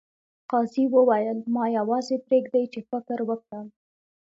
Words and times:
قاضي 0.51 0.85
وویل 0.95 1.39
ما 1.53 1.65
یوازې 1.77 2.15
پریږدئ 2.27 2.63
چې 2.73 2.79
فکر 2.89 3.17
وکړم. 3.29 3.67